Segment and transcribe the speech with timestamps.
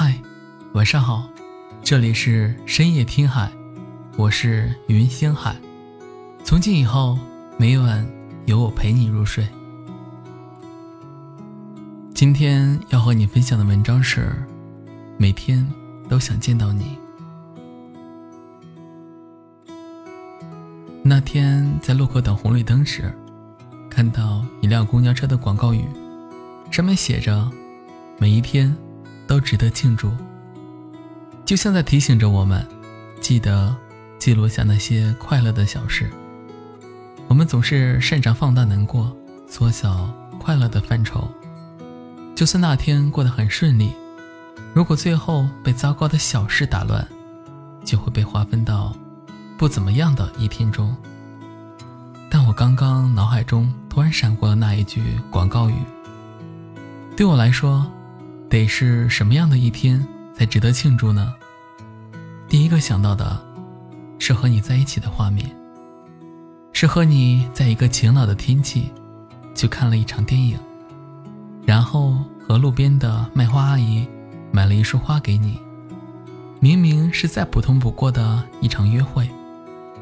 [0.00, 0.14] 嗨，
[0.74, 1.28] 晚上好，
[1.82, 3.50] 这里是深夜听海，
[4.16, 5.56] 我是云星海。
[6.44, 7.18] 从今以后，
[7.56, 8.08] 每晚
[8.46, 9.44] 有我陪你入睡。
[12.14, 14.32] 今天要和你分享的文章是：
[15.16, 15.68] 每天
[16.08, 16.96] 都想见到你。
[21.02, 23.12] 那天在路口等红绿灯时，
[23.90, 25.84] 看到一辆公交车的广告语，
[26.70, 27.50] 上面写着
[28.20, 28.72] ：“每一天。”
[29.28, 30.10] 都值得庆祝，
[31.44, 32.66] 就像在提醒着我们，
[33.20, 33.76] 记得
[34.18, 36.10] 记录下那些快乐的小事。
[37.28, 39.14] 我们总是擅长放大难过，
[39.46, 40.10] 缩小
[40.40, 41.30] 快乐的范畴。
[42.34, 43.92] 就算那天过得很顺利，
[44.72, 47.06] 如果最后被糟糕的小事打乱，
[47.84, 48.96] 就会被划分到
[49.58, 50.96] 不怎么样的一天中。
[52.30, 55.74] 但我刚刚脑海中突然闪过了那一句广告语，
[57.14, 57.86] 对我来说。
[58.48, 61.34] 得是什么样的一天才值得庆祝呢？
[62.48, 63.38] 第一个想到的，
[64.18, 65.54] 是和你在一起的画面，
[66.72, 68.90] 是和你在一个晴朗的天气，
[69.54, 70.58] 去看了一场电影，
[71.66, 74.08] 然后和路边的卖花阿姨
[74.50, 75.58] 买了一束花给你。
[76.58, 79.28] 明明是再普通不过的一场约会，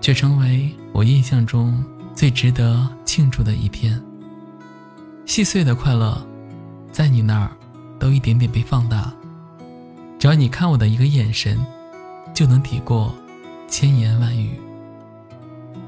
[0.00, 1.82] 却成为我印象中
[2.14, 4.00] 最值得庆祝的一天。
[5.24, 6.24] 细碎的快乐，
[6.92, 7.50] 在你那儿。
[7.98, 9.12] 都一点点被放大，
[10.18, 11.64] 只要你看我的一个眼神，
[12.34, 13.14] 就能抵过
[13.68, 14.58] 千言万语。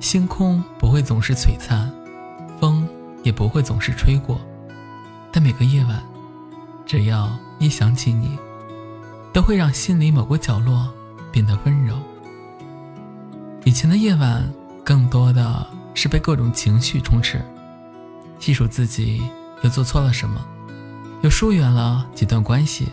[0.00, 1.90] 星空不会总是璀璨，
[2.60, 2.86] 风
[3.22, 4.40] 也不会总是吹过，
[5.32, 6.02] 但每个夜晚，
[6.84, 8.38] 只要一想起你，
[9.32, 10.92] 都会让心里某个角落
[11.32, 11.96] 变得温柔。
[13.64, 14.46] 以前的夜晚，
[14.84, 17.40] 更多的是被各种情绪充斥，
[18.38, 19.22] 细数自己
[19.62, 20.44] 又做错了什么。
[21.24, 22.86] 又疏远了几段关系，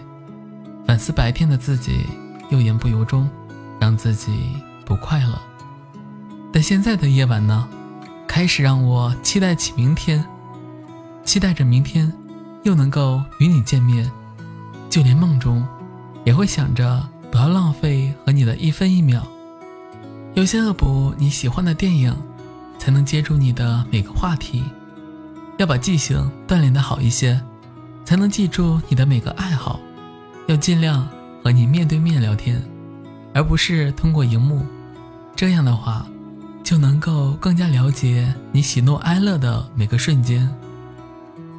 [0.88, 2.06] 反思白天的自己，
[2.50, 3.30] 又言不由衷，
[3.78, 4.56] 让自己
[4.86, 5.38] 不快乐。
[6.50, 7.68] 但现在的夜晚呢，
[8.25, 10.25] 开始让我期待起明天，
[11.25, 12.09] 期待着明天
[12.64, 14.09] 又能够与你见面，
[14.90, 15.68] 就连梦中，
[16.24, 19.28] 也会想着不要浪费和你的一分一秒，
[20.36, 22.16] 优先恶补你喜欢的电影，
[22.80, 24.64] 才能接住你的每个话题，
[25.58, 27.38] 要把记性锻炼的好一些。
[28.06, 29.79] 才能记住你的每个爱好，
[30.47, 31.07] 要尽量
[31.44, 32.62] 和你面对面聊天，
[33.34, 34.66] 而不是通过荧幕。
[35.35, 36.06] 这样的话，
[36.63, 40.50] 就能够更加了解你喜怒哀乐的每个瞬间。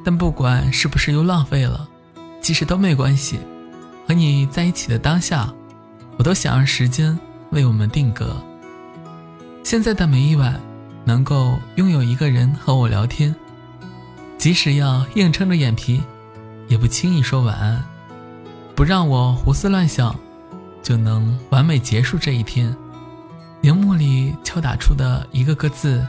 [0.05, 1.87] 但不管是不是又浪费了，
[2.41, 3.39] 其实都没关系。
[4.07, 5.51] 和你在一起的当下，
[6.17, 7.17] 我都想让时间
[7.51, 8.35] 为我们定格。
[9.63, 10.59] 现在的每一晚，
[11.05, 13.33] 能够拥有一个人和我聊天，
[14.37, 16.01] 即使要硬撑着眼皮。
[16.73, 17.83] 也不轻易说晚安，
[18.73, 20.19] 不让我胡思乱想，
[20.81, 22.75] 就能完美结束这一天。
[23.61, 26.03] 荧幕里敲打出的一个个字，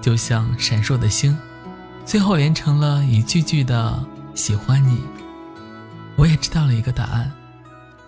[0.00, 1.36] 就像闪烁的星，
[2.06, 4.02] 最后连成了一句句的
[4.34, 5.02] 喜欢你。
[6.16, 7.30] 我也知道了一个答案，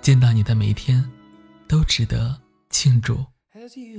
[0.00, 1.04] 见到你的每一天，
[1.66, 2.34] 都值得
[2.70, 3.18] 庆祝。
[3.52, 3.98] as you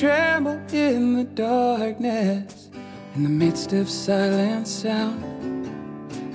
[0.00, 2.70] tremble in the darkness,
[3.14, 5.68] in the midst of silent sound,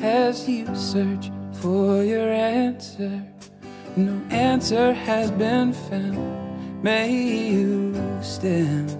[0.03, 3.23] as you search for your answer,
[3.95, 6.83] no answer has been found.
[6.83, 8.91] May you stand,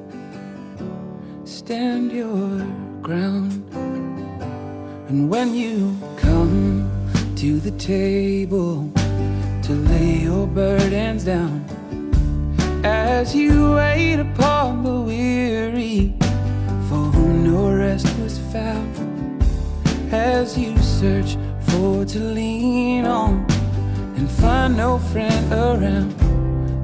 [1.44, 2.66] stand your
[3.02, 3.70] ground.
[5.10, 6.90] And when you come
[7.36, 8.92] to the table
[9.64, 11.66] to lay your burdens down,
[13.16, 16.14] as you wait upon the weary,
[16.90, 18.92] for whom no rest was found.
[20.12, 23.46] As you search for to lean on
[24.18, 26.12] and find no friend around,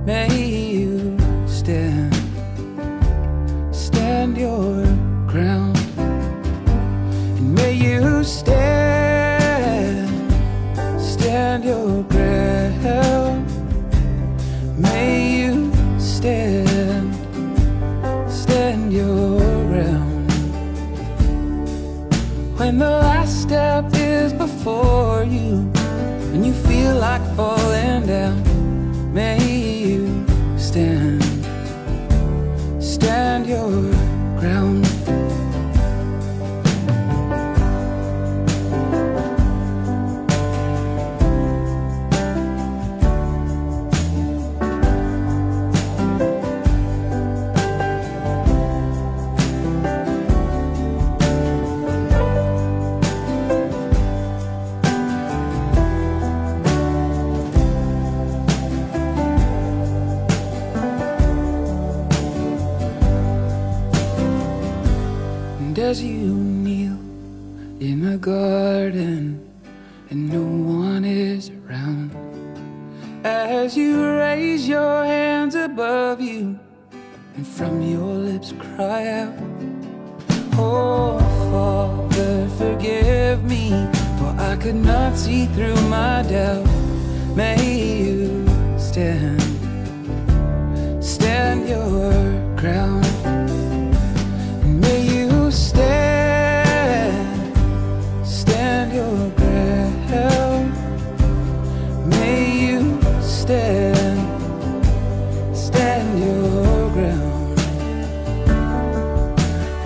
[0.06, 2.16] may you stand,
[3.76, 4.86] stand your
[5.28, 8.61] ground, and may you stand,
[22.72, 25.70] When the last step is before you,
[26.32, 30.26] and you feel like falling down, may you
[30.58, 31.22] stand,
[32.82, 33.92] stand your
[34.40, 34.71] ground.
[65.92, 66.34] As you
[66.64, 66.98] kneel
[67.82, 69.46] in the garden
[70.10, 72.16] and no one is around.
[73.26, 76.58] As you raise your hands above you
[77.36, 79.34] and from your lips cry out,
[80.54, 81.20] Oh,
[81.52, 83.72] Father, forgive me,
[84.18, 86.70] for I could not see through my doubt.
[87.36, 87.60] May
[88.06, 88.48] you
[88.78, 89.42] stand,
[91.04, 92.14] stand your
[92.56, 93.11] ground.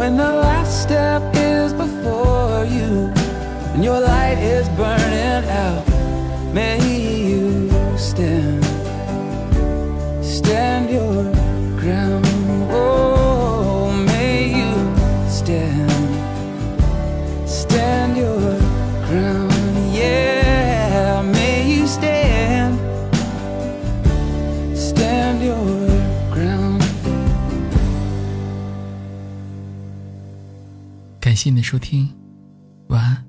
[0.06, 3.12] When the last step is before you
[3.74, 5.84] and your light is burning out,
[6.54, 6.78] may
[31.36, 32.08] 感谢你的收听，
[32.88, 33.25] 晚安。